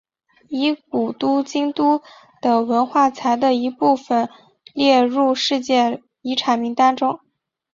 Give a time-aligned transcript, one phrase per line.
[0.49, 2.01] 以古都京都
[2.41, 4.27] 的文化财的一部份
[4.73, 7.19] 列入世界遗产名单中。